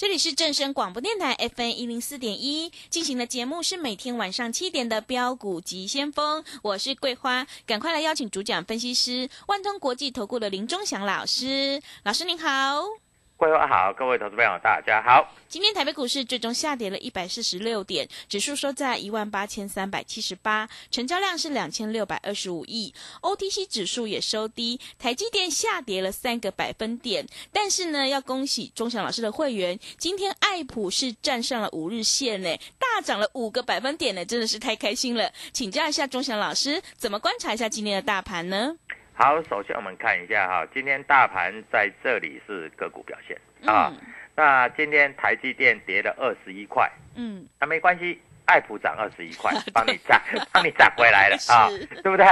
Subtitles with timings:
[0.00, 13.09] 这里是正声广播电台 FN 一零四点一进行的节目是每天晚上七点的标股急先锋，我是桂花，赶快来邀请主讲分析师万通国际投顾的林忠祥老师，老师您好。
[13.40, 15.26] 桂花好，各位投资朋友大家好。
[15.48, 22.92] 今天台北股市最终下跌了一百四十六点，指数收在一万八千三百七十八，成交量是两千六百二十五亿。
[23.22, 27.26] OTC 指数也收低，台积电下跌了三个百分点。
[27.50, 35.32] 但是呢，要恭喜钟祥老师的会员，今天爱普是站上了五日线呢，大涨了五个百分点呢，真的是太开心了。
[35.50, 38.76] 请教一下钟祥老师，怎么观察一下今天的大盘呢？
[39.22, 43.38] 好，首先我们看一下哈，今天大盘在这里是个股表现
[43.70, 43.92] 啊。
[44.34, 50.18] 那今天台积电跌了二十一块，嗯，那没关系，爱普涨二十一块，帮你涨，
[50.50, 51.68] 帮你涨 回来了 啊，
[52.02, 52.24] 对不对？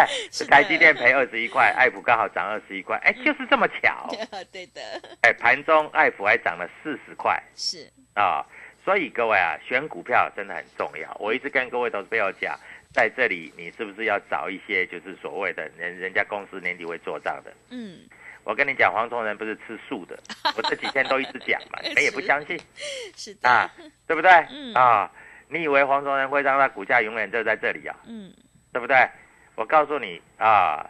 [0.48, 4.08] 台积电赔二十一块，爱普刚好涨二十一块，哎，就是这么巧。
[4.50, 4.80] 对的。
[5.20, 8.42] 哎，盘中爱普还涨了四十块，是啊，
[8.88, 11.14] 所以各位啊，选股票真的很重要。
[11.20, 12.58] 我一直跟各位投资朋友讲。
[12.90, 17.52] 在这里，你是不是要找一些就是所谓的人人家公司年底会做账的？
[17.68, 17.98] 嗯，
[18.44, 20.18] 我跟你讲，黄崇仁不是吃素的，
[20.56, 22.58] 我这几天都一直讲嘛， 你们也不相信，
[23.14, 23.70] 是的啊，
[24.06, 24.30] 对不对？
[24.50, 25.12] 嗯啊，
[25.50, 27.94] 你以为黄崇仁会让他股价永远就在这里啊？
[28.06, 28.32] 嗯，
[28.72, 29.06] 对不对？
[29.54, 30.88] 我告诉你啊，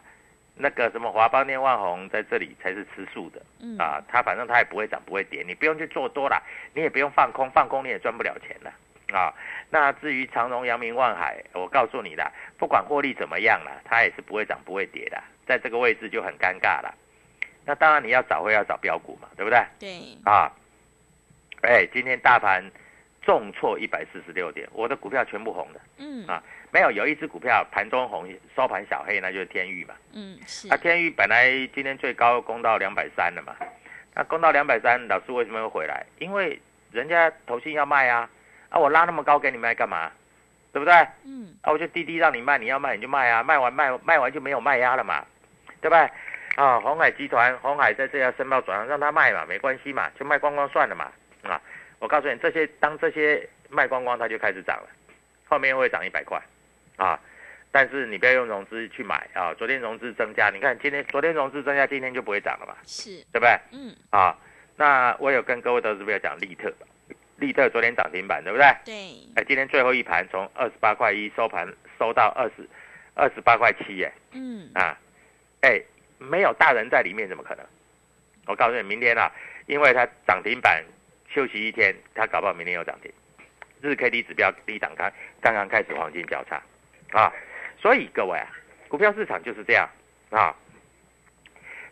[0.61, 6.43] 那个什么华邦电、万宏在这里才是吃素的，嗯啊，它反正它也不会涨不会跌，你不用去做多了，
[6.73, 8.73] 你也不用放空，放空你也赚不了钱了。
[9.17, 9.33] 啊，
[9.71, 16.93] 那至于长荣、阳明、万海，我告诉你啦，不管获利怎么样啦，它也是不会涨不会跌的，在这个位置就很尴尬了。
[17.65, 19.65] 那当然你要找会要找标股嘛，对不对？
[19.79, 20.51] 对，啊，
[21.61, 22.63] 哎，今天大盘
[23.21, 29.95] 重挫一百四十六点，我的股票全部红的，嗯啊没有有一只股票盘中红，收盘小黑，那就是天域嘛。
[30.13, 33.55] 嗯是啊，天域本来今天最高攻到两百三了嘛，
[34.15, 36.05] 那攻到两百三，老师为什么会回来？
[36.19, 36.59] 因为
[36.91, 38.29] 人家投信要卖啊。
[38.69, 40.11] 啊，我拉那么高给你卖干嘛？
[40.71, 40.93] 对不对？
[41.25, 45.25] 嗯啊，我就滴滴让你卖，你要卖你就卖啊，卖完卖卖完就没有卖压了嘛，
[45.81, 46.07] 对不对？
[46.55, 51.11] 啊，红海集团，红海在这要申报转让，让他卖嘛，没关系嘛，就卖光光算了嘛。
[51.41, 51.59] 啊，
[51.97, 54.89] 我告诉你，这些当这些卖光光，它就开始涨了，
[55.47, 56.39] 后面会涨一百块，
[56.99, 57.19] 啊，
[57.71, 59.53] 但是你不要用融资去买啊。
[59.55, 63.59] 昨天融资增加，你看今天昨天融资增加，今天就不会涨了嘛，是对不对？
[63.71, 64.37] 嗯啊，
[64.75, 66.71] 那我有跟各位投资朋友讲利特，
[67.37, 68.65] 利特昨天涨停板，对不对？
[68.83, 68.93] 对
[69.35, 71.67] 哎，今天最后一盘从二十八块一收盘
[71.97, 72.67] 收到二十
[73.15, 74.97] 二十八块七，耶嗯啊，
[75.61, 75.81] 哎，
[76.17, 77.65] 没有大人在里面怎么可能？
[78.45, 79.31] 我告诉你，明天啊，
[79.67, 80.83] 因为它涨停板
[81.33, 83.11] 休息一天，它搞不好明天又涨停。
[83.81, 85.09] 日 K D 指标低档开，
[85.39, 86.61] 刚刚开始黄金交叉
[87.11, 87.31] 啊，
[87.79, 88.47] 所以各位啊，
[88.87, 89.89] 股票市场就是这样
[90.29, 90.55] 啊。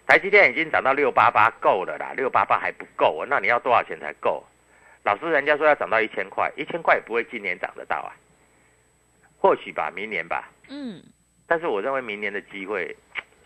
[0.05, 4.41] 台积电已经涨到六八八够了啦，六八八还不够，那你要多少钱才够？
[5.03, 8.15] 老师，人家说要涨到一千块，一千块也不会今年涨得到啊，
[9.37, 10.49] 或许吧，明年吧。
[10.69, 11.01] 嗯
[11.45, 12.93] 但是我认为明年的机会，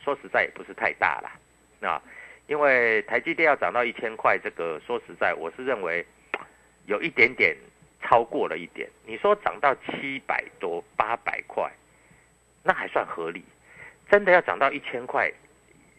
[0.03, 2.01] 说实在也不是太大了，啊，
[2.47, 6.05] 因为台积电要涨到一千块，这个说实在，我是认为
[6.85, 7.55] 有一点点
[8.01, 8.89] 超过了一点。
[9.05, 11.71] 你说涨到七百多、八百块，
[12.63, 13.43] 那还算合理。
[14.09, 15.31] 真的要涨到一千块，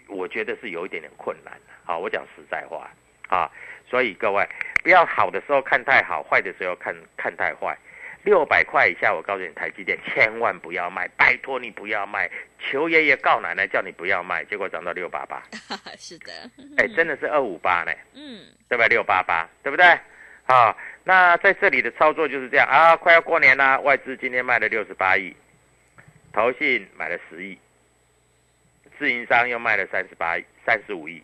[0.08, 1.72] 我觉得是有一点点困难的。
[1.84, 2.90] 好，我讲实在话
[3.28, 3.50] 啊，
[3.88, 4.46] 所以各位
[4.82, 7.76] 不要好的时候看太好，坏的时候看看太坏。
[8.24, 15.42] 六百块以下，我告诉你，台积电千万不要卖，拜托你不要卖，求爷爷告奶奶叫你不要卖，结果涨到六八八，
[15.98, 16.32] 是的，
[16.76, 18.86] 哎，真的是二五八呢，嗯，对吧？
[18.86, 19.98] 六八八，对不对？
[20.46, 25.34] 啊，那在这里的操作就是这样啊，快要过年啦，外资今天卖了六十八亿，
[26.32, 27.58] 投信买了十亿，
[28.98, 31.22] 自营商又卖了三十八亿、三十五亿，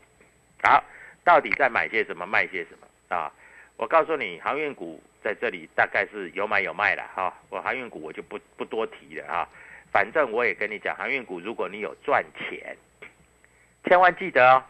[0.62, 0.82] 好，
[1.25, 3.32] 到底在买些什么，卖些什么啊？
[3.76, 7.32] 我告诉你，航运股在这里大概是有买有卖了哈。
[7.49, 9.49] 我航运股我就不不多提了哈。
[9.93, 12.76] 反正我也跟你讲，航运股如果你有赚钱，
[13.85, 14.65] 千万记得哦。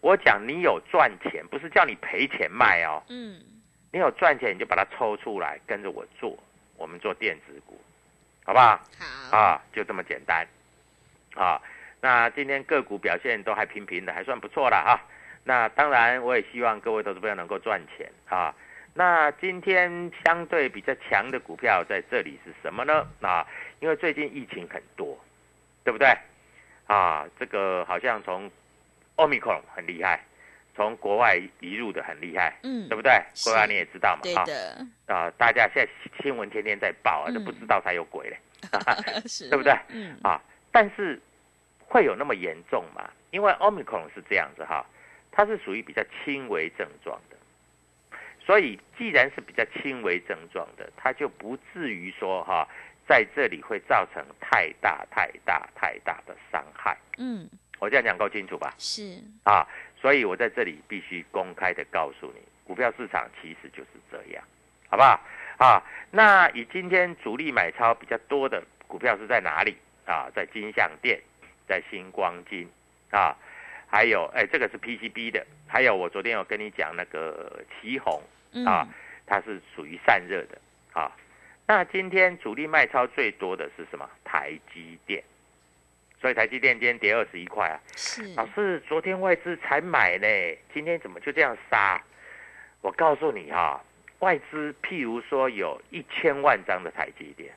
[0.00, 3.02] 我讲你有赚钱，不是叫你赔钱卖哦。
[3.08, 3.40] 嗯，
[3.92, 6.38] 你有赚钱，你就把它抽出来，跟着我做。
[6.76, 7.78] 我们做电子股，
[8.44, 8.80] 好不好？
[9.30, 10.46] 好，啊，就这么简单。
[11.34, 11.60] 啊，
[12.00, 15.00] 那今天个股表现都还平平的，还算不错了哈。
[15.44, 18.54] 那当然，我也希望各位投资朋友能够赚钱啊。
[18.94, 23.06] 那今天相对比较强的股票在这里是什么呢？
[23.20, 23.46] 啊，
[23.80, 25.18] 因为最近疫情很多，
[25.84, 26.16] 对不对？
[26.86, 28.50] 啊，这个好像从
[29.16, 30.24] Omicron 很厉害，
[30.80, 33.12] 从国外移入的很厉害，嗯对不对？
[33.34, 35.92] 是国外你也知道嘛，啊对的，啊，大家现在
[36.22, 38.38] 新闻天天在报啊，嗯都不知道才有鬼嘞。
[39.28, 40.40] 是，对不对嗯，啊，
[40.72, 41.20] 但是
[41.86, 43.10] 会有那么严重吗？
[43.30, 44.82] 因为 Omicron 是这样子哈，
[45.30, 47.36] 它是属于比较轻微症状的，
[48.42, 52.66] 所以既然是比较轻微症状的，它就不至于说哈，
[53.06, 56.96] 在这里会造成太大太大太大的伤害。
[57.18, 57.46] 嗯，
[57.78, 58.72] 我这样讲够清楚吧？
[58.78, 59.66] 是，啊，
[60.00, 64.42] 所以我在这里必须公开的告诉你，股票市场其实就是这样，
[64.88, 65.20] 好不好？
[65.58, 69.76] 啊，那以今天主力买超比较多的股票是在哪里
[70.06, 70.30] 啊？
[70.34, 71.20] 在金相店，
[71.68, 72.66] 在星光金
[73.10, 73.36] 啊，
[73.86, 78.22] 还有哎，这个是 PCB 的，还有我昨天有跟你讲那个旗红
[78.52, 78.88] 嗯，啊，
[79.26, 80.58] 它是属于散热的
[80.94, 81.12] 啊。
[81.66, 84.08] 那今天主力卖超最多的是什么？
[84.24, 85.22] 台积电，
[86.20, 87.80] 所以台积电今天跌二十一块啊。
[87.96, 90.26] 是，老师，昨天外资才买呢，
[90.74, 92.00] 今天怎么就这样杀？
[92.82, 93.82] 我告诉你哈、
[94.20, 97.52] 外资譬如说有一千万张的台积电，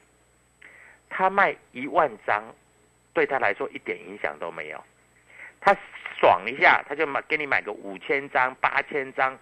[1.09, 2.43] 他卖一万张，
[3.13, 4.83] 对他来说一点影响都没有。
[5.61, 5.75] 他
[6.19, 9.37] 爽一下，他就买给你买个五千张、八千张、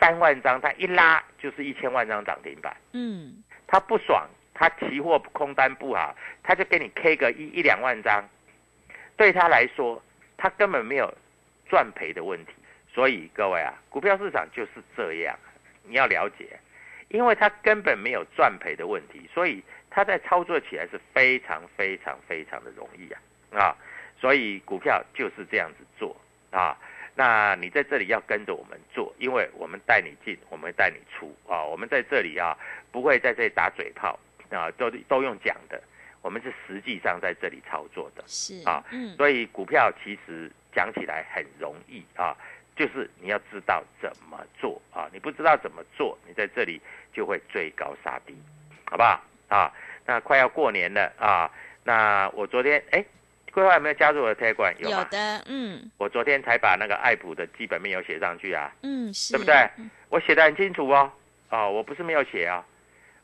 [0.00, 2.76] 三万张，他一拉就是一千万张涨停板。
[2.92, 8.28] 嗯，他不爽，他期货空单不好，他就给你 K 个一一两万张，
[9.20, 10.02] 对他来说，
[10.38, 11.12] 他根本没有
[11.68, 12.52] 赚赔的问题。
[12.88, 15.38] 所以各位啊，股票市场就是这样，
[15.84, 16.58] 你要了解，
[17.08, 23.20] 因为他根本没有赚赔的问题，所以他在操作起来是非常非常非常的容易啊
[23.52, 23.76] 啊！
[24.18, 26.16] 所以股票就是这样子做
[26.50, 26.74] 啊。
[27.14, 31.62] 那你在这里要跟着我们做，因为我们带你进，我们带你出啊。
[31.62, 32.56] 我们在这里啊，
[32.90, 34.18] 不会在这里打嘴炮
[34.50, 35.78] 啊，都都用讲的，
[36.22, 38.22] 我们是实际上在这里操作的。
[38.26, 42.36] 是，啊嗯，所以股票其实讲起来很容易啊，
[42.76, 46.80] 就是你要知道怎么做啊，你不知道怎么做，你在这里
[47.12, 48.34] 就会追高杀低，
[48.84, 49.20] 好不好？
[49.48, 49.72] 啊，
[50.06, 51.50] 那快要过年了啊，
[51.84, 53.04] 那我昨天哎，
[53.52, 54.52] 规划有没有加入我的？
[54.78, 54.98] 有吗？
[54.98, 59.68] 有的，嗯我昨天才把那个爱普的基本面有写上去啊，嗯，是，对不对？
[60.08, 61.10] 我写的很清楚哦，
[61.50, 62.64] 哦，我不是没有写啊、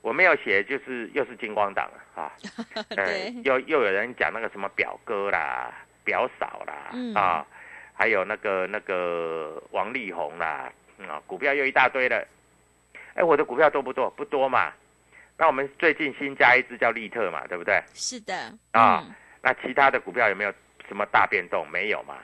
[0.07, 2.31] 我没有写就是又是金光党了啊，
[2.91, 5.73] 呃对，又又有人讲那个什么表哥啦、
[6.05, 7.45] 表嫂啦，嗯啊，
[7.93, 12.25] 还有那个那个王力宏啦，嗯啊，股票又一大堆了。
[13.15, 14.09] 哎，我的股票多不多？
[14.11, 14.73] 不多嘛。
[15.37, 17.83] 那我们最近新加一只叫利特嘛，对不对？
[17.93, 18.33] 是的，
[18.71, 20.55] 啊嗯那其他的股票有没有
[20.87, 21.69] 什么大变动？
[21.69, 22.19] 没有嘛？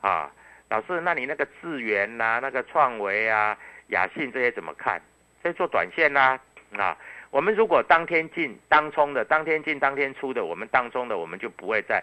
[0.00, 0.32] 啊，
[0.70, 3.54] 老师，那你那个智源呐、那个创维啊、
[3.88, 4.98] 雅信这些怎么看？
[5.42, 6.40] 在做短线啦、啊，
[6.78, 6.96] 啊
[7.30, 12.00] 我们如果当天进当冲的，当天进当天出的，我们当中的我们就不会再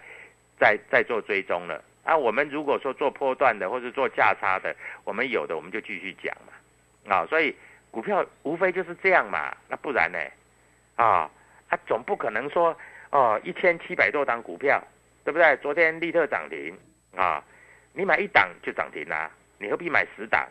[0.58, 1.82] 再再做追踪了。
[2.04, 6.52] 啊，我们如果说做波段的或者做价差的，我们有的我们就继续讲嘛。
[7.14, 7.56] 啊，所以
[7.90, 10.18] 股票无非就是这样嘛，那不然呢？
[10.96, 11.30] 啊，
[11.68, 12.76] 啊，总不可能说
[13.10, 14.82] 哦，一千七百多档股票，
[15.24, 15.56] 对不对？
[15.62, 16.76] 昨天立特涨停
[17.16, 17.42] 啊，
[17.94, 20.46] 你买一档就涨停啦、你何必买十档？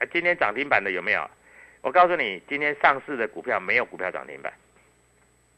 [0.00, 1.30] 啊，今天涨停板的有没有？
[1.80, 4.52] 我告诉你，今天上市的股票没有股票涨停板，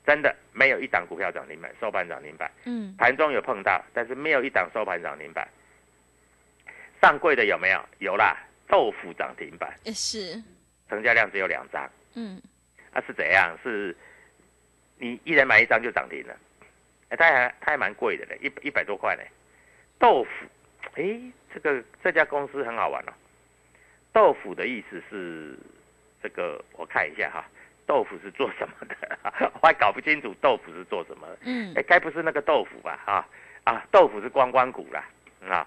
[0.06, 5.48] 真的没有一档股票涨停板，收盘涨停板，嗯，盘中有碰到，但是没有一档收盘涨停板。
[7.00, 7.82] 上柜的有没有？
[7.98, 8.36] 有啦，
[8.68, 10.34] 豆腐涨停板，也是，
[10.88, 11.90] 成交量只有两张。
[12.14, 12.40] 嗯，
[12.92, 13.56] 那、是怎样？
[13.62, 13.96] 是
[14.98, 16.36] 你一人买一张就涨停了，
[17.08, 19.26] 哎，它还它还蛮贵的嘞，一一百多块嘞。
[19.98, 20.46] 豆腐，
[20.96, 21.20] 诶，
[21.54, 23.12] 这个这家公司很好玩哦。
[24.12, 25.56] 豆腐的意思是
[26.22, 27.44] 这个，我看一下哈，
[27.86, 28.94] 豆腐是做什么的？
[29.60, 31.26] 我还搞不清楚豆腐是做什么。
[31.42, 32.98] 嗯哎，该不是那个豆腐吧？
[33.06, 33.26] 啊
[33.64, 35.04] 啊，豆腐是观光股啦，
[35.48, 35.66] 啊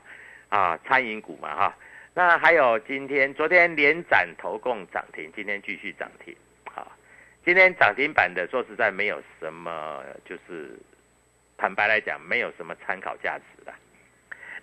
[0.50, 1.76] 啊，餐饮股嘛哈。
[2.14, 6.36] 那还有今天、昨天连涨投共涨停，今天继续涨停。
[6.76, 6.88] 啊，
[7.44, 10.78] 今天涨停板的，说实在没有什么，就是
[11.58, 13.74] 坦白来讲，没有什么参考价值的。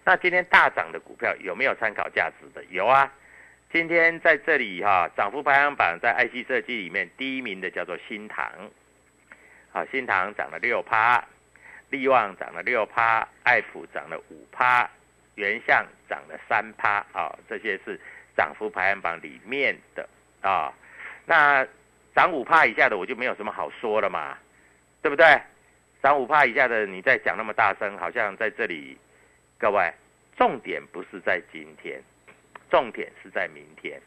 [0.05, 2.65] 那今天大涨的股票有没有参考价值的？
[2.71, 3.13] 有啊。
[3.73, 8.45] 今天在这里哈、涨幅排行榜在 IC 设计里面第一名的叫做新唐，
[9.71, 11.25] 啊，新唐涨了六趴，
[11.89, 14.91] 利旺涨了六趴，爱普涨了五趴，
[15.37, 17.97] 原相涨了三趴啊，这些是
[18.37, 20.09] 涨幅排行榜里面的
[20.41, 20.73] 啊。
[21.25, 21.65] 那
[22.13, 24.37] 涨五趴以下的我就没有什么好说了嘛，
[25.01, 25.41] 对不对？
[26.03, 28.99] 涨五趴以下的你再讲那么大声，好像在这里，
[29.59, 29.93] 各位，
[30.37, 32.03] 重点不是在今天，
[32.71, 34.01] 重点是在明天。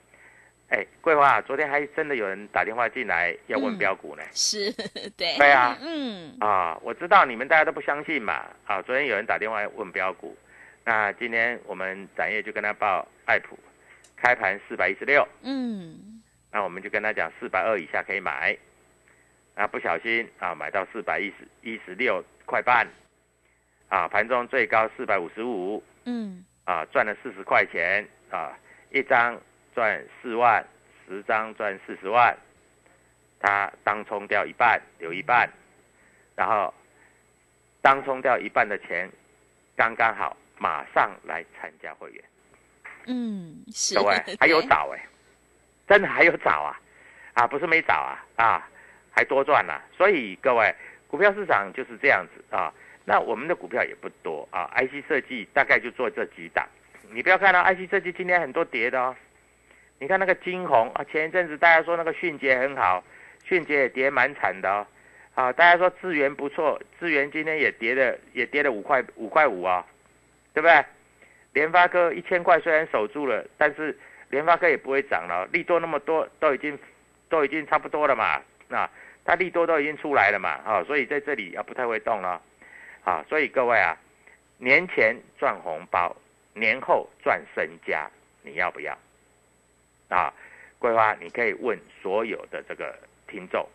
[0.69, 4.23] 哎，桂花，昨天还真的有人打电话进来要问嗯标股呢。
[4.31, 4.71] 是，
[5.15, 5.77] 对，对啊。
[5.83, 6.35] 嗯。
[6.39, 8.45] 啊，我知道你们大家都不相信嘛。
[8.65, 10.35] 啊，昨天有人打电话问标股，
[10.83, 13.59] 那今天我们展业就跟他报爱普，
[14.15, 16.21] 开盘四百一十六，嗯。
[16.51, 18.57] 那我们就跟他讲四百二以下可以买，
[19.53, 22.87] 啊，不小心啊买到四百一十一十六块半，
[23.89, 26.43] 啊，盘中最高四百五十五，嗯。
[26.65, 28.57] 啊，赚了四十块钱啊，
[28.89, 29.39] 一张
[29.75, 30.65] 赚四万，
[31.07, 32.35] 十张赚四十万，
[33.39, 35.47] 他当冲掉一半，留一半，
[36.35, 36.73] 然后
[37.79, 39.07] 当冲掉一半的钱，
[39.75, 42.23] 刚刚好，马上来参加会员，
[43.05, 45.05] 嗯，是，各位还有对找哎、
[45.87, 46.81] 真的还有找啊，
[47.33, 48.67] 啊，不是没找啊，啊，
[49.11, 50.73] 还多赚了、所以各位，
[51.07, 52.73] 股票市场就是这样子啊。
[53.05, 56.67] 那我们的股票也不多啊，IC 设计大概就做这几档。
[57.13, 59.15] 你不要看到 IC 设计今天很多跌的哦，
[59.99, 63.03] 你看那个金红啊，前一阵子大家说那个迅捷很好，
[63.45, 64.87] 迅捷也跌蛮惨的哦。
[65.35, 69.85] 啊，大家说智源不错，智源今天也跌了，也跌了五块五块五啊，
[70.53, 70.83] 对不对？
[71.53, 73.95] 联发科一千块虽然守住了，但是
[74.29, 76.77] 联发科也不会涨了，利多那么多，都已经
[77.29, 78.89] 都已经差不多了嘛，那
[79.23, 82.41] 它利多都已经出来了嘛，啊，所以在这里啊不太会动了，
[83.03, 83.95] 啊，所以各位啊，
[84.57, 86.15] 年前赚红包，
[86.53, 88.09] 年后赚身家，
[88.41, 88.97] 你要不要？
[90.09, 90.31] 啊，
[90.77, 92.95] 桂花，你可以问所有的这个
[93.27, 93.67] 听众，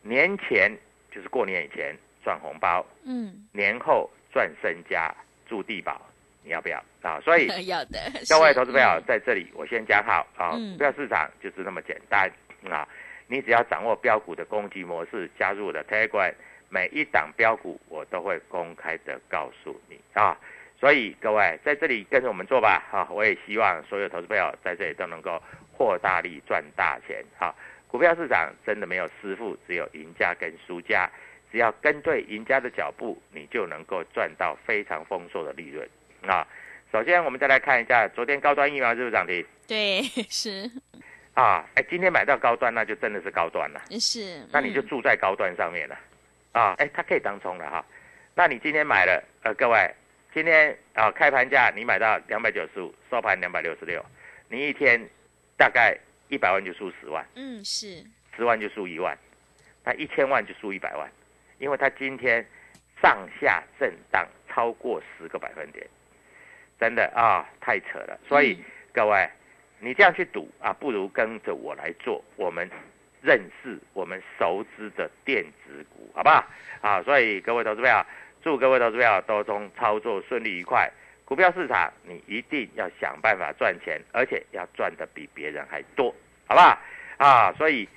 [0.00, 0.74] 年前
[1.10, 5.14] 就是过年以前赚红包，嗯，年后赚身家
[5.46, 6.00] 住地保，
[6.42, 7.20] 你要不要啊？
[7.20, 7.98] 所以 要的，
[8.28, 12.30] 各位投资朋友嗯，在这里我先讲好啊，嗯股票市场就是那么简单
[12.70, 12.88] 啊，
[13.26, 16.32] 你只要掌握标股的攻击模式，加入我的 Telegram，
[16.70, 20.38] 每一档标股我都会公开的告诉你啊。
[20.82, 27.54] 所以各位在这里跟着我们做吧，啊，我也希望所有投资朋友在这里都能够获大利赚大钱啊。
[27.86, 31.08] 股票市场真的没有师傅，只有赢家跟输家。
[31.52, 35.88] 只要跟对赢家的脚步，你就能够赚到非常丰硕的利润
[36.26, 36.44] 啊。
[36.90, 40.68] 首先，我们再来看一下昨天高端疫苗是不是涨停对，是
[41.34, 41.64] 啊？
[41.76, 45.96] 哎，今天买到高端，那就真的是高端了，是，那你就嗯住在高端上面了
[46.50, 46.74] 啊。
[46.78, 47.84] 哎，它可以当冲了哈。
[48.34, 49.94] 那你今天买了，呃，各位，
[50.34, 54.04] 今天啊开盘价你买到两百九十五，收盘两百六十六，
[54.48, 54.98] 你一天
[55.58, 55.96] 大概
[56.28, 58.02] 一百万就输十万，嗯是，
[58.34, 59.16] 十万就输一万，
[59.84, 61.10] 那一千万就输一百万，
[61.58, 62.44] 因为它今天
[63.02, 65.86] 上下震荡超过十个百分点，
[66.80, 68.18] 真的啊，太扯了。
[68.26, 69.28] 所以、嗯各位，
[69.80, 72.70] 你这样去赌啊，不如跟着我来做，我们
[73.22, 76.46] 认识我们熟知的电子股，好不好？
[76.80, 78.04] 啊，所以各位投资朋友，
[78.42, 80.90] 祝各位投资朋友都中操作顺利愉快。
[81.24, 86.14] 股票市场你一定要想办法赚钱，而且要赚的比别人还多，
[86.46, 86.78] 好不好？
[87.16, 87.88] 啊，所以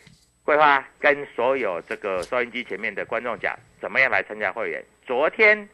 [0.44, 4.82] 桂花跟所有这个收音机前面的观众讲，怎么样来参加会员？
[5.06, 5.68] 昨天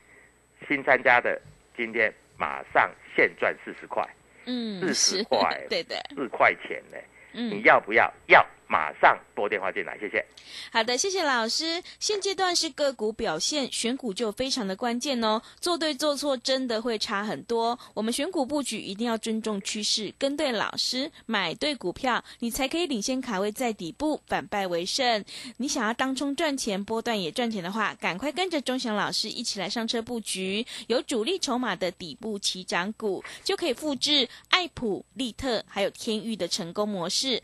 [0.68, 1.40] 新参加的，
[1.76, 4.04] 今天马上现赚四十块，
[4.46, 6.98] 嗯40是块 对的，四块钱呢，
[7.34, 8.12] 你嗯，要不要？
[8.28, 10.26] 要，马上拨电话进来，谢谢。
[10.72, 11.84] 好的，谢谢老师。
[12.00, 15.42] 现阶段是个股表现，选股就非常的关键哦。
[15.60, 17.78] 做对做错真的会差很多。
[17.94, 25.22] 我们选股布局一定要尊重趋势，跟对老师，买对股票，你才可以领先卡位在底部，反败为胜。
[25.58, 37.44] 你想要当冲赚钱，波段也赚钱的话，赶快跟着钟祥老师一起来上车布局，有主力筹码的底部起涨股，就可以复制爱普、利特还有天域的成功模式。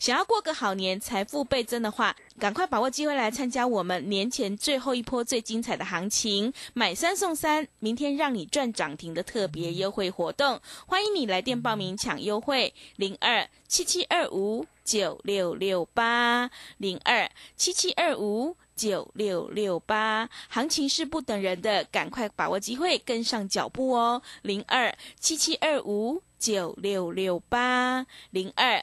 [0.00, 28.82] 想要过个好年，财富倍增的话，赶快把握机会来参加我们年前最后一波最精彩的行情，买三送三，明天让你赚涨停的特别优惠活动，欢迎你来电报名抢优惠，零二七七二五九六六八，零二七七二五九六六八，行情是不等人的，赶快把握机会，跟上脚步哦，零二七七二五九六六八，零二。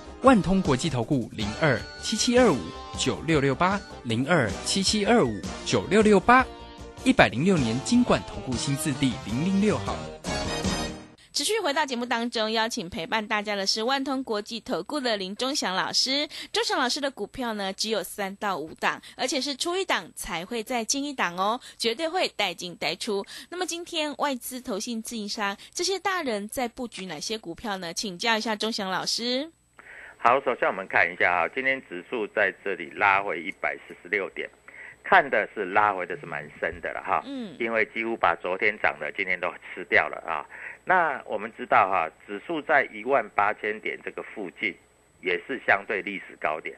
[0.23, 2.57] 万通国际投顾零二七七二五。
[2.99, 6.45] 九六六八零二七七二五九六六八，
[7.05, 9.95] 一百零六年金管投顾新字第零零六号。
[11.33, 16.27] 持续回到节目当中，邀请陪伴大家的是万通国际投顾的林忠祥老师。
[16.51, 23.25] 忠祥老师的股票呢，只有三到五档，而且是出一档才会再进一档哦，绝对会带进带出。
[23.49, 27.93] 那么今天外资、投信、自营商这些大人在布局哪些股票呢？
[27.93, 29.49] 请教一下忠祥老师。
[30.23, 34.47] 好，首先我们看一下啊，今天指数在这里拉回一百四十六点，
[35.03, 40.45] 看的是拉回的是蛮深的了哈，嗯，因为几乎把昨天涨的今天都吃掉了啊。
[40.85, 44.75] 那我们知道哈，指数在一万八千点这个附近
[45.21, 46.77] 也是相对历史高点，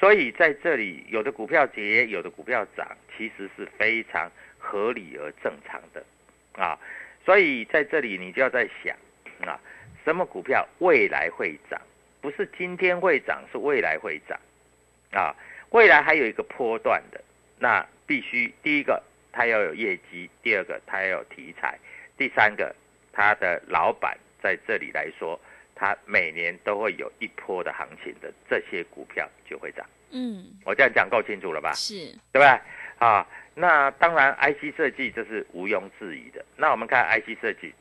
[0.00, 2.84] 所以在这里有的股票跌，有的股票涨，
[3.16, 6.04] 其实是非常合理而正常的
[6.60, 6.76] 啊。
[7.24, 8.96] 所以在这里你就要在想
[9.48, 9.60] 啊，
[10.04, 11.80] 什么股票未来会涨？
[12.24, 14.40] 不是今天会涨，是未来会涨，
[15.12, 15.36] 啊，
[15.72, 17.22] 未来还有一个波段的，
[17.58, 21.78] 那必须第一个它要有业绩，第二个它要有题材，
[22.16, 22.74] 第三个
[23.12, 25.38] 它的老板在这里来说，
[25.74, 29.84] 它每年都会有一波的行情的，这些股票就会涨。
[30.10, 31.74] 嗯，我这样讲够清楚了吧？
[31.74, 32.58] 是，对吧？
[32.98, 36.42] 啊，那当然 IC 设计这是毋庸置疑的。
[36.56, 37.74] 那我们看 IC 设计。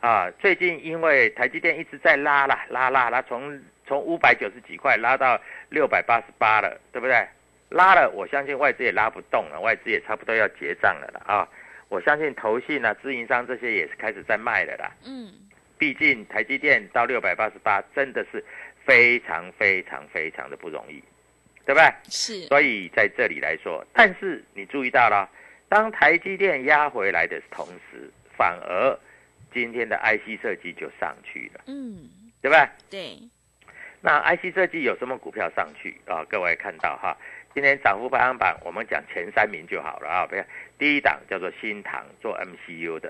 [0.00, 7.26] 啊，最近因为台积电一直在拉啦，拉拉拉，从从五百九十几块拉到六百八十八了，对不对？
[7.70, 11.48] 拉了，我相信外资也拉不动了，外资也差不多要结账了啦啊！
[11.88, 14.92] 我相信投信啊、自营商这些也是开始在卖了啦。
[15.04, 15.32] 嗯，
[15.78, 18.44] 毕竟台积电到六百八十八真的是
[18.84, 21.02] 非常非常非常的不容易，
[21.64, 21.92] 对不对？
[22.08, 22.40] 是。
[22.46, 25.28] 所以在这里来说，但是你注意到了，
[25.68, 28.98] 当台积电压回来的同时，反而。
[29.56, 32.10] 今天的 IC 设计就上去了，嗯，
[32.42, 32.70] 对吧？
[32.90, 33.16] 对。
[34.02, 36.22] 那 IC 设计有什么股票上去啊？
[36.28, 37.16] 各位看到哈，
[37.54, 40.26] 今天涨幅排行榜，我们讲前三名就好了啊。
[40.26, 40.44] 不要，
[40.78, 43.08] 第一档叫做新唐，做 MCU 的；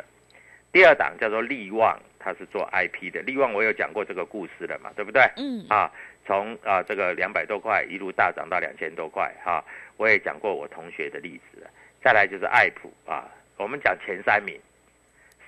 [0.70, 3.20] 第二档叫做利旺，它是做 IP 的。
[3.22, 5.28] 利旺我有讲过这个故事了嘛，对不对？
[5.37, 5.66] 嗯。
[5.68, 5.90] 啊，
[6.24, 9.64] 从啊这个两百多块一路大涨到两千多块哈，
[9.96, 11.68] 我也讲过我同学的例子了。
[12.04, 14.56] 再来就是爱普啊，我们讲前三名。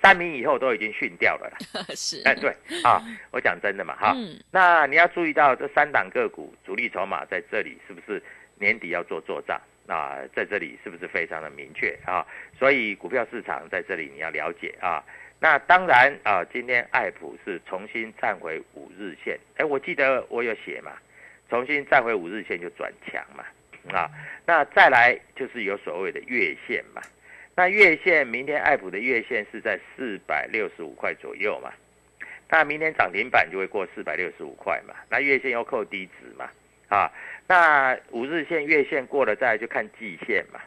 [0.09, 1.85] 三名以后都已经训掉了啦。
[1.95, 2.49] 是，哎，对
[2.83, 2.99] 啊，
[3.31, 4.15] 我讲真的嘛，哈，
[4.49, 8.21] 那你要注意到这三档个股主力筹码在这里是不是
[8.55, 10.17] 年底要做做账啊？
[10.35, 12.25] 在这里是不是非常的明确啊？
[12.57, 15.03] 所以股票市场在这里你要了解啊。
[15.39, 20.93] 那当然啊，今天爱普是重新站回五日线，哎，我记得我有写嘛，
[21.51, 23.45] 重新站回五日线就转强嘛，
[23.95, 24.09] 啊，
[24.47, 27.01] 那再来就是有所谓的月线嘛。
[27.59, 31.69] 那月线明天爱普的月线是在四百六十五块左右嘛？
[32.47, 34.95] 那明天涨停板就会过四百六十五块嘛？
[35.09, 36.49] 那月线要扣低值嘛？
[36.87, 37.11] 啊，
[37.47, 40.61] 那五日线、月线过了再就看季线嘛，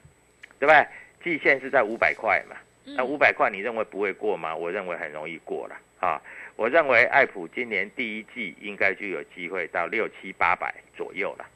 [0.59, 0.87] 对不对？
[1.25, 2.57] 季线是在五百块嘛？
[2.85, 4.55] 那五百块你认为不会过吗？
[4.55, 6.21] 我认为很容易过了啊！
[6.57, 11.47] 我认为爱普今年第一季应该就有机会到六七八百左右了。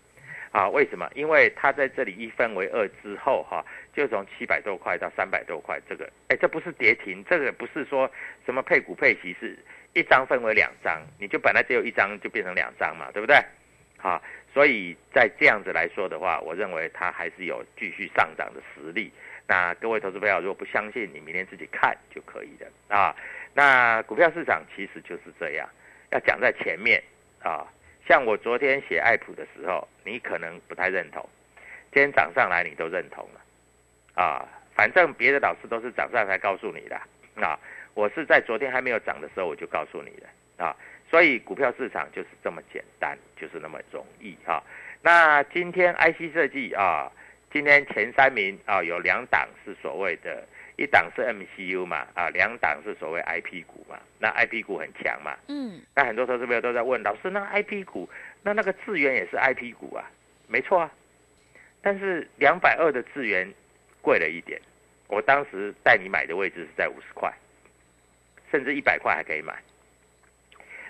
[0.57, 1.07] 啊，为什么？
[1.15, 8.11] 因为它在这里一分为二之后，哈，就从七百多块到三百多块，这个，哎，这不是跌停，这个不是说
[8.47, 9.59] 什么配股配息，是
[9.93, 13.37] 一张分为两张，你就本来只有一张，就变成两张嘛，对不对？
[13.99, 14.23] 好，
[14.55, 19.13] 所以在这样子来说的话，我认为它还是有继续上涨的实力。
[19.47, 23.15] 那各位投资朋友，如果不相信，你明天自己看就可以的啊。
[23.53, 25.69] 那股票市场其实就是这样，
[26.13, 27.03] 要讲在前面
[27.43, 27.67] 啊。
[28.09, 31.29] 像我昨天写爱普的时候，你可能不太认同，
[31.93, 36.97] 今天涨上来你都认同了，啊，反正别的老师都是涨上才告诉你的，
[37.45, 37.59] 啊，
[37.95, 40.77] 我是在昨天还没有涨的时候我就告诉你的，啊，
[41.11, 44.63] 所以股票市场就是这么简单，就是那么容易哈。
[45.03, 47.11] 那今天 IC 设计啊，
[47.53, 50.47] 今天前三名啊有两档是所谓的。
[50.77, 58.09] 一档是 MCU 嘛，啊，两档是所谓 IP 股嘛，那 IP 股很强嘛，嗯，那很多投资朋友都在问老师，那 IP 股，
[58.43, 60.05] 那那个智源也是 IP 股啊，
[60.47, 60.93] 没错啊，
[61.81, 63.51] 但是两百二的智源
[64.03, 64.61] 贵了一点，
[65.09, 67.33] 我当时带你买的位置是在五十块，
[68.51, 69.57] 甚至一百块还可以买，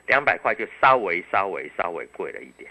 [0.09, 2.69] 两百块就稍微稍微稍微贵了一点，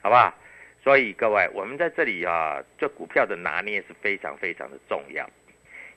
[0.00, 0.34] 好不好？
[0.82, 5.28] 所以各位，我们在这里啊，这股票的拿捏是非常非常的重要。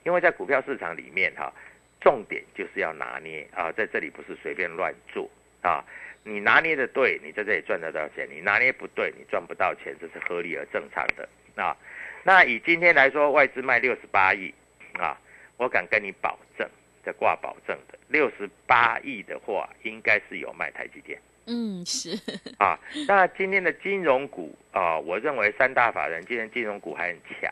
[0.04, 1.52] 因为在股票市场里面哈，
[2.00, 5.30] 重点就是要拿捏啊，在这里不是随便乱做
[5.62, 5.84] 啊。
[6.24, 11.76] 你拿捏的对，你在这里赚得到钱；你拿捏不对，你赚不到钱，这是合理而正常的啊。
[12.24, 14.54] 那以今天来说，外资卖六十八亿
[14.94, 15.20] 啊，
[15.58, 16.70] 我敢跟你保证，
[17.04, 21.20] 在挂保证的六十八亿的话，应该是有卖台积电。
[21.48, 22.12] 嗯，是
[22.60, 22.80] 啊。
[23.08, 27.52] 那今天的金融股啊，我认为三大法人今天金融股还很强，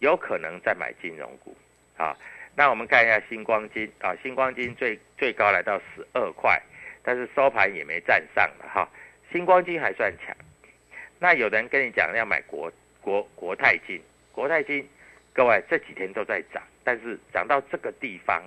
[0.00, 1.56] 有可能再买金融股。
[1.96, 2.16] 啊，
[2.56, 6.60] 那我们看一下星光金啊，星光金最最高来到十二块，
[7.02, 8.88] 但是收盘也没站上了哈。
[9.32, 10.36] 星光金还算强。
[11.18, 14.00] 那有人跟你讲要买国国国泰金，
[14.32, 14.86] 国泰金，
[15.32, 18.42] 各位这几天都在涨，但是涨到这个地方，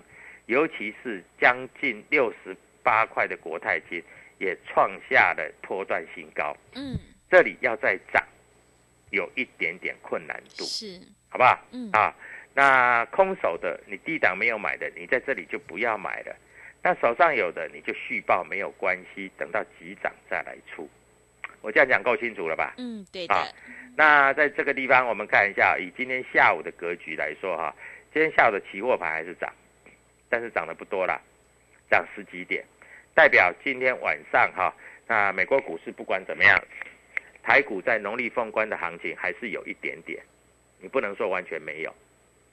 [0.45, 4.03] 尤其是将近六十八块的国泰金，
[4.37, 6.55] 也创下了波段新高。
[6.75, 6.97] 嗯，
[7.29, 8.23] 这里要再涨，
[9.11, 11.59] 有一点点困难度，是，好不好？
[11.71, 12.13] 嗯啊。
[12.57, 16.35] 那空手的，你低档没有买的，你在这里就不要买了。
[16.81, 20.89] 那手上有的，你就续报没有关系，等到急涨再来出。
[21.61, 22.73] 我这样讲够清楚了吧？
[22.79, 23.35] 嗯，对的。
[23.35, 23.47] 啊，
[23.95, 27.75] 那在这个地方，我们看一下，以今天下午的格局来说，哈，
[28.11, 29.53] 今天下午的期货盘还是涨，
[30.27, 31.21] 但是涨得不多啦，
[31.91, 32.65] 涨十几点，
[33.13, 34.73] 代表今天晚上哈，
[35.05, 36.59] 那美国股市不管怎么样，
[37.43, 40.19] 台股在农历封关的行情还是有一点点，
[40.79, 41.93] 你不能说完全没有。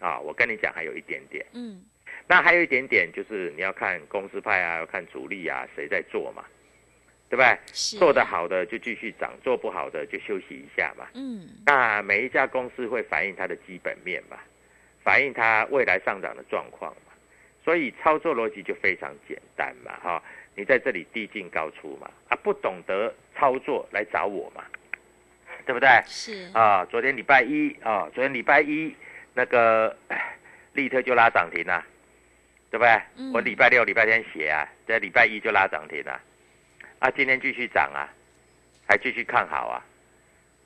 [0.05, 1.83] 啊，我跟你讲，还有一点点，嗯，
[2.29, 6.45] 那还有一点点就是你要看公司派啊，要看主力啊，谁在做嘛，
[7.31, 7.59] 对不对？
[7.99, 11.07] 做得好的就继续涨，做不好的就休息一下嘛。
[11.15, 14.37] 嗯，那每一家公司会反映它的基本面嘛，
[15.03, 17.13] 反映它未来上涨的状况嘛，
[17.65, 20.23] 所以操作逻辑就非常简单嘛，哈，
[20.55, 24.63] 你在这里低进高出嘛，啊，不懂得操作来找我嘛，
[25.65, 25.89] 对不对？
[26.05, 28.95] 是啊，昨天礼拜一啊，昨天礼拜一。
[29.35, 29.95] 那个
[30.73, 31.85] 利特就拉涨停了，
[32.71, 33.03] 对不对？
[33.33, 36.21] 我礼拜六、礼拜天写啊，在礼拜一就拉涨停了，
[37.01, 38.09] 啊，今天继续涨啊，
[38.89, 39.85] 还继续看好啊，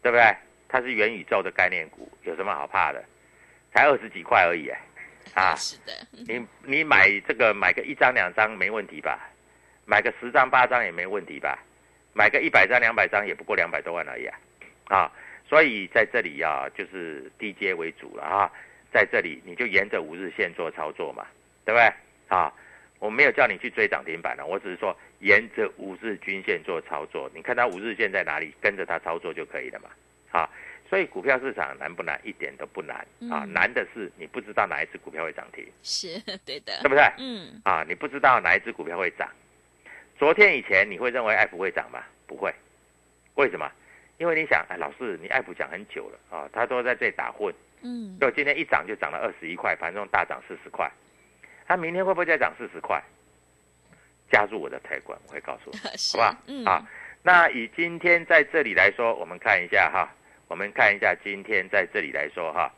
[0.02, 0.36] 对不对？
[0.68, 3.02] 它是元宇宙的概念股，有什么好怕的？
[3.72, 4.68] 才二十几块而已，
[5.34, 9.18] 啊， 是的，你你买这个买个一张两张没问题吧？
[9.86, 11.58] 买个十张八张也没问题吧？
[12.12, 14.38] 买个一百张两百张也不过两百多万而已啊，
[14.88, 15.12] 啊。
[15.48, 18.52] 所以在这里呀，就是低阶为主了啊，
[18.92, 21.26] 在这里你就沿着五日线做操作嘛，
[21.64, 21.90] 对不对？
[22.28, 22.52] 啊，
[22.98, 29.88] 我没有叫你去追涨停板了，我只是说沿着五日均线做操作，你看它五日线在哪里，跟着它操作就可以了嘛。
[30.30, 30.50] 啊，
[30.90, 32.20] 所以股票市场难不难？
[32.22, 32.96] 一点都不难
[33.30, 37.02] 啊，难的是你不知道哪一只股票会涨停，是 对的，对不对？
[37.16, 39.26] 嗯，啊，你不知道哪一只股票会涨，
[40.18, 42.04] 昨天以前你会认为爱普会涨吗？
[42.26, 42.52] 不会，
[43.36, 43.72] 为什么？
[44.18, 50.90] 因为你想，哎，老师，你爱普讲很久了啊，他都在这里打混，嗯，就今天一涨就涨了二十一块，盘中大涨四十块，
[51.66, 53.00] 他明天会不会再涨四十块？
[54.30, 55.78] 加入我的台管，我会告诉你，
[56.12, 56.36] 好不好？
[56.48, 56.84] 嗯，啊，
[57.22, 60.12] 那以今天在这里来说，我们看一下哈，
[60.48, 62.68] 我们看一下今天在这里来说哈，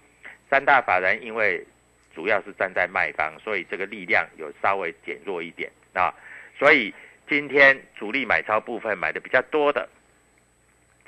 [0.51, 1.67] 三大法人因为
[2.15, 6.15] 主要是站在卖方，所以这个力量有稍微减弱一点啊，
[6.59, 6.95] 所以
[7.27, 9.89] 今天主力买超部分买的比较多的。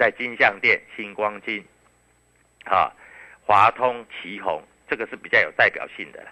[0.02, 1.64] 在金相店、星光金，
[2.64, 2.90] 啊，
[3.46, 4.60] 华通、旗宏，
[4.90, 6.30] 这个是比较有代表性的了。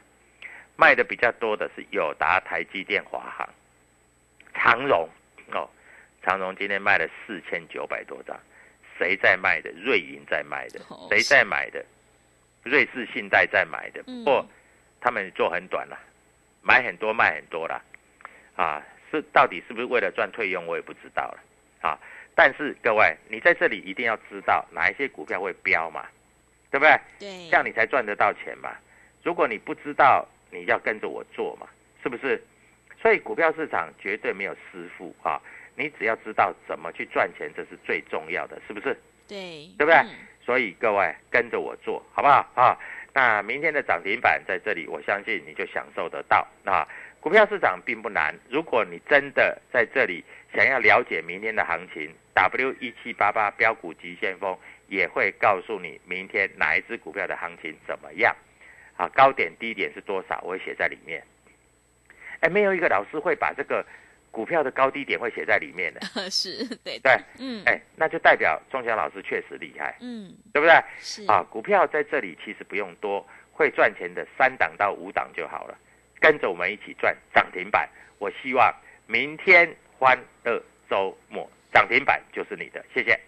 [0.74, 3.48] 卖的比较多的是友达、台积电、华航、
[4.52, 5.09] 长荣
[5.52, 5.70] 哦。
[6.20, 8.37] 长荣今天卖了四千九百多张，
[8.98, 9.70] 谁在卖的？
[9.70, 11.87] 瑞银在卖的，谁在买的？
[12.64, 14.44] 瑞士信贷在买的，不过
[15.00, 15.96] 他们做很短了，
[16.61, 17.80] 买很多卖很多了，
[18.56, 20.66] 啊，是到底是不是为了赚退用？
[20.66, 21.40] 我也不知道了，
[21.88, 21.96] 啊。
[22.42, 26.07] 但是各位，你在这里一定要知道哪一些股票会飙嘛，
[26.70, 26.98] 对不对？
[27.18, 28.70] 对，这样你才赚得到钱嘛。
[29.22, 31.66] 如果你不知道，你要跟着我做嘛，
[32.03, 32.42] 是不是？
[33.03, 35.38] 所以股票市场绝对没有师傅啊，
[35.76, 38.98] 你只要知道怎么去赚钱，这是最重要的，是不是？
[39.29, 40.09] 对，对不对嗯
[40.42, 42.74] 所以各位跟着我做好不好啊？
[43.12, 46.88] 那明天的涨停板在这里，我相信你就享受得到啊。
[47.20, 50.24] 股票市场并不难，如果你真的在这里
[50.55, 54.57] 想要了解明天的行情，W 一七八八标股急先锋
[54.88, 58.35] 也会告诉你明天哪一只股票的行情怎么样。
[58.97, 61.23] 啊，高点低点是多少，我会写在里面。
[62.40, 63.83] 哎，没有一个老师会把这个
[64.31, 67.62] 股票的高低点会写在里面的， 是对对，嗯。
[67.64, 70.35] 哎，那就代表钟祥老师确实厉害，嗯。
[70.53, 70.75] 对不对？
[70.99, 71.25] 是。
[71.27, 75.79] 啊，股票在这里其实不用多，会赚钱的三档到五档就好了，
[76.21, 77.88] 跟着我们一起赚涨停板。
[78.19, 78.71] 我希望
[79.07, 83.18] 明天欢乐周末涨停板就是你的，谢谢。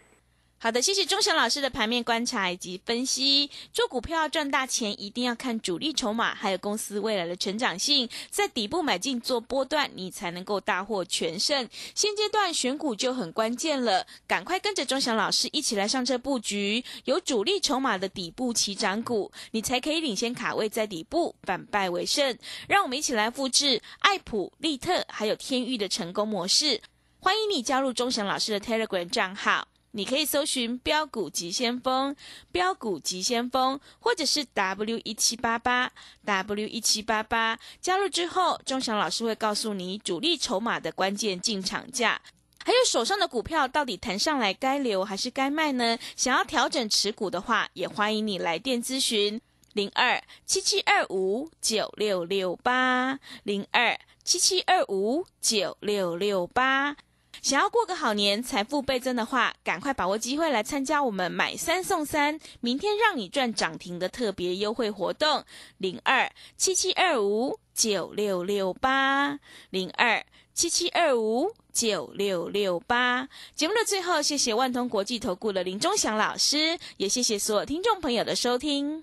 [0.59, 3.51] 好的，谢谢钟祥老师的盘面观察以及分析。
[3.73, 11.69] 做股票赚大钱，一定要看主力筹码，还有公司未来的成长性，在底部买进做波段，你才能够大获全胜。
[11.97, 22.39] 现阶段选股就很关键了，赶快跟着钟祥老师一起来上车布局，有主力筹码的底部起涨股，你才可以领先卡位在底部，反败为胜。
[22.69, 26.81] 让我们一起来复制爱普、利特还有天域的成功模式。
[27.25, 29.69] 欢迎你加入钟祥老师的 Telegram 账号。
[29.93, 32.17] 你可以搜寻标股急先锋、
[32.51, 35.93] 标股急先锋，或者是 W 一七八八
[36.25, 37.57] W 一七八八。
[37.81, 42.21] 加入之后，钟祥老师会告诉你主力筹码的关键进场价。
[42.65, 45.97] 还有手上的股票到底弹上来该留还是该卖呢？
[46.17, 49.41] 想要调整持股的话，也欢迎你来电咨询
[49.75, 56.97] 零二七七二五九六六八零二七七二五九六六八。
[57.43, 65.45] 想要过个好年，财富倍增的话，赶快把握机会来参加我们买三送三，明天让你赚涨停的特别优惠活动，
[65.79, 70.25] 零二七七二五九六六八零二
[70.55, 73.29] 七七二五九六六八。
[73.57, 79.03] 节目的最后，谢谢万通国际投顾的林忠祥老师，也谢谢所有听众朋友的收听。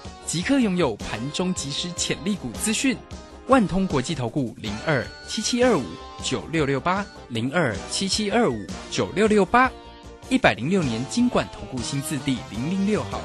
[0.31, 2.95] 即刻拥有盘中即时潜力股资讯。
[3.47, 5.83] 万通国际投顾零二七七二五
[6.23, 9.69] 九六六八零二七七二五九六六八，
[10.29, 13.19] 一百零六年经管投顾新字第零零六号。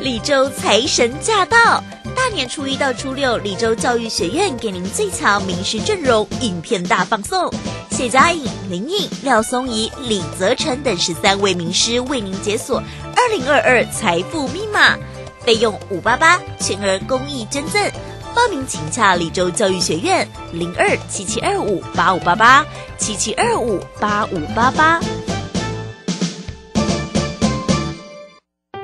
[0.00, 1.84] 李州财神驾到！
[2.16, 7.52] 大年初一到初六，李州教育学院给您最强名师阵容影片大放送，
[7.90, 12.82] 谢佳颖、林颖、廖松怡、李泽成等十三位名师为您解锁
[13.22, 14.98] 二零二二财富密码，
[15.46, 17.80] 费用五八八，全额公益捐赠。
[18.34, 22.66] 报名请洽李州教育学院零二七七二五八五八八
[22.98, 24.98] 七七二五八五八八。